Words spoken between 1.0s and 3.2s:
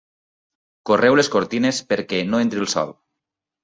les cortines perquè no entri el sol.